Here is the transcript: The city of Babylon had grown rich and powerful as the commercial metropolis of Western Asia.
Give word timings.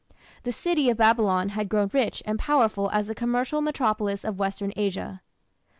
The 0.41 0.51
city 0.51 0.89
of 0.89 0.97
Babylon 0.97 1.49
had 1.49 1.69
grown 1.69 1.91
rich 1.93 2.23
and 2.25 2.39
powerful 2.39 2.89
as 2.91 3.05
the 3.05 3.13
commercial 3.13 3.61
metropolis 3.61 4.25
of 4.25 4.39
Western 4.39 4.73
Asia. 4.75 5.21